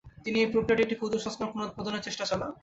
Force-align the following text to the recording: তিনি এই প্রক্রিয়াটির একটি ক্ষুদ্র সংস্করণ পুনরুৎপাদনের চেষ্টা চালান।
তিনি 0.25 0.37
এই 0.43 0.49
প্রক্রিয়াটির 0.53 0.85
একটি 0.85 0.95
ক্ষুদ্র 0.99 1.17
সংস্করণ 1.25 1.51
পুনরুৎপাদনের 1.55 2.05
চেষ্টা 2.07 2.25
চালান। 2.29 2.51